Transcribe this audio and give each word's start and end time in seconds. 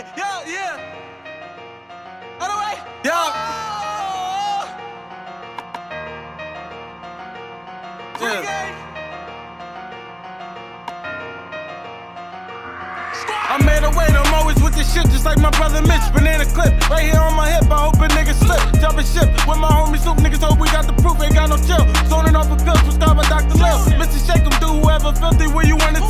way, 0.00 0.12
yeah, 0.16 0.42
yeah. 0.46 0.80
Other 2.40 2.56
way, 2.56 2.74
Yeah. 3.04 3.12
Oh. 3.14 4.68
Free 8.18 8.26
Yeah. 8.32 8.42
game. 8.42 8.74
I 13.52 13.58
made 13.64 13.82
a 13.82 13.90
way, 13.90 14.06
I'm 14.06 14.32
always 14.34 14.62
with 14.62 14.74
this 14.76 14.92
shit, 14.94 15.04
just 15.10 15.24
like 15.24 15.38
my 15.38 15.50
brother 15.50 15.82
Mitch. 15.82 16.06
Banana 16.14 16.44
clip, 16.46 16.72
right 16.88 17.02
here 17.02 17.18
on 17.20 17.34
my 17.34 17.50
hip. 17.50 17.70
I 17.70 17.78
hope 17.82 17.96
a 17.96 18.06
nigga 18.08 18.32
slip. 18.34 18.60
Jumping 18.80 19.04
ship 19.04 19.28
with 19.46 19.58
my 19.58 19.68
homie 19.68 19.98
Soup. 19.98 20.16
Niggas 20.18 20.42
hope 20.42 20.60
we 20.60 20.68
got 20.70 20.86
the 20.86 20.92
proof, 21.02 21.20
ain't 21.20 21.34
got 21.34 21.48
no 21.50 21.56
chill. 21.56 21.82
Zoning 22.08 22.36
off 22.36 22.50
a 22.50 22.56
pill, 22.56 22.76
prescribed 22.86 23.16
by 23.16 23.24
Dr. 23.28 23.56
Lil. 23.58 23.78
Mr. 23.98 24.18
Shake 24.24 24.44
'em, 24.46 24.54
do 24.60 24.68
whoever 24.80 25.12
filthy 25.12 25.48
where 25.48 25.66
you 25.66 25.76
wanna 25.76 26.00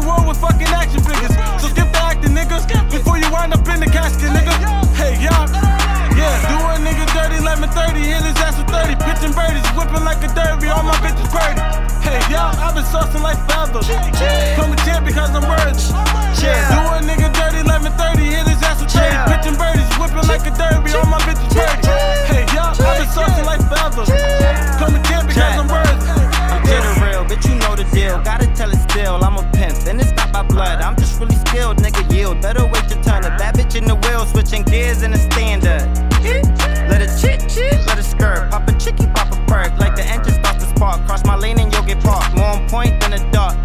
the 0.00 0.06
world 0.06 0.28
with 0.28 0.36
fucking 0.36 0.68
action 0.68 1.00
figures. 1.00 1.32
So 1.56 1.72
skip 1.72 1.88
the 1.88 2.00
acting, 2.04 2.36
niggas, 2.36 2.68
before 2.92 3.16
you 3.16 3.28
wind 3.32 3.54
up 3.54 3.64
in 3.68 3.80
the 3.80 3.88
casket, 3.88 4.28
nigga. 4.28 4.52
Hey, 4.92 5.16
y'all. 5.24 5.48
Yeah, 6.12 6.36
do 6.48 6.56
a 6.60 6.76
nigga 6.80 7.04
dirty, 7.16 7.40
1130, 7.40 8.00
hit 8.04 8.24
his 8.24 8.36
ass 8.44 8.56
with 8.60 8.68
30. 8.68 8.96
Pitching 9.00 9.32
birdies, 9.32 9.64
whipping 9.72 10.04
like 10.04 10.20
a 10.20 10.28
derby, 10.36 10.68
all 10.68 10.82
my 10.82 10.96
bitches 11.00 11.28
pretty. 11.32 11.60
Hey, 12.04 12.20
y'all, 12.32 12.52
I've 12.60 12.74
been 12.74 12.84
saucing 12.84 13.22
like 13.22 13.40
forever. 13.48 13.80
Come 14.56 14.72
a 14.72 14.76
champ 14.84 15.06
because 15.06 15.30
I'm 15.32 15.48
worthy. 15.48 16.05
Switching 34.26 34.62
gears 34.64 35.02
in 35.02 35.12
a 35.12 35.18
standard. 35.18 35.82
Let 36.90 37.02
it 37.02 37.10
chit 37.20 37.48
chit, 37.48 37.86
let 37.86 37.98
it 37.98 38.04
skirt. 38.04 38.50
Pop 38.50 38.68
a 38.68 38.72
chicky, 38.78 39.06
pop 39.14 39.32
a 39.32 39.36
perk. 39.46 39.78
Like 39.78 39.96
the 39.96 40.04
engine 40.04 40.34
starts 40.34 40.64
to 40.64 40.70
spark. 40.70 41.04
Cross 41.06 41.24
my 41.24 41.36
lane 41.36 41.58
and 41.58 41.72
you'll 41.72 41.84
get 41.84 42.02
parked. 42.02 42.36
More 42.36 42.46
on 42.46 42.68
point 42.68 43.00
than 43.00 43.12
a 43.12 43.30
dart. 43.32 43.56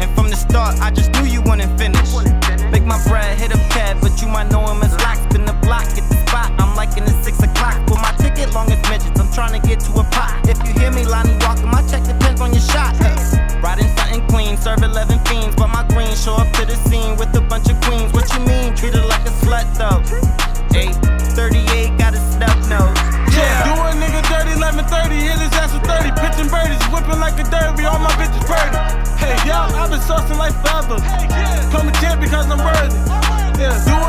And 0.00 0.10
from 0.14 0.30
the 0.30 0.36
start, 0.36 0.80
I 0.80 0.90
just 0.90 1.12
knew 1.12 1.24
you 1.24 1.42
wouldn't 1.42 1.78
finish. 1.78 2.14
Make 2.70 2.84
my 2.84 2.98
bread 3.06 3.38
hit 3.38 3.52
a 3.54 3.58
pad, 3.70 3.98
but 4.00 4.20
you 4.22 4.28
might 4.28 4.50
know 4.50 4.66
him 4.66 4.82
as 4.82 4.94
lock. 5.02 5.16
Spin 5.30 5.44
the 5.44 5.52
block, 5.62 5.84
get 5.94 6.08
the 6.08 6.16
spot. 6.26 6.50
I'm 6.58 6.74
liking 6.74 7.04
the 7.04 7.14
six 7.22 7.38
o'clock. 7.42 7.76
Put 7.86 7.98
my 8.00 8.12
ticket 8.18 8.52
long 8.54 8.70
as 8.72 8.80
midgets. 8.88 9.20
I'm 9.20 9.30
trying 9.32 9.60
to 9.60 9.62
get 9.66 9.80
to 9.80 9.92
a 10.00 10.04
pot. 10.10 10.48
If 10.48 10.58
you 10.66 10.72
hear 10.80 10.90
me, 10.90 11.04
Lonnie 11.04 11.36
walking, 11.40 11.70
my 11.70 11.82
check 11.86 12.04
depends 12.04 12.40
on 12.40 12.52
your 12.52 12.62
shot. 12.62 12.96
Riding 13.62 13.86
something 13.96 14.26
clean, 14.26 14.56
serve 14.56 14.82
11 14.82 15.18
fiends. 15.26 15.54
But 15.54 15.68
my 15.68 15.86
green 15.88 16.14
show 16.16 16.34
up 16.34 16.50
to 16.58 16.66
the 16.66 16.74
scene 16.88 17.16
with 17.16 17.34
a 17.36 17.40
bunch 17.40 17.68
of 17.70 17.80
queens. 17.82 18.12
What 18.12 18.26
you 18.32 18.40
mean? 18.40 18.74
Treat 18.74 18.94
her 18.94 19.06
like 19.06 19.11
a 19.82 19.90
slut 19.90 20.74
838 20.74 21.98
got 21.98 22.14
a 22.14 22.20
stub 22.30 22.56
nose. 22.70 22.94
Yeah, 23.34 23.66
do 23.66 23.74
a 23.74 23.90
nigga 23.98 24.22
dirty, 24.30 24.54
1130, 24.54 25.14
hit 25.16 25.38
his 25.42 25.52
ass 25.58 25.74
with 25.74 25.82
30. 25.84 26.14
Pitching 26.22 26.50
birdies, 26.50 26.82
whipping 26.94 27.18
like 27.18 27.38
a 27.40 27.46
derby, 27.50 27.84
all 27.84 27.98
my 27.98 28.12
bitches 28.14 28.46
pretty. 28.46 28.78
Hey, 29.18 29.34
y'all, 29.48 29.74
I've 29.74 29.90
been 29.90 30.00
saucing 30.00 30.38
like 30.38 30.54
forever. 30.62 31.02
Come 31.70 31.88
a 31.88 31.92
champ 32.00 32.20
because 32.20 32.46
I'm 32.46 32.62
worthy. 32.62 32.94
Yeah, 33.58 33.74
do 33.84 34.02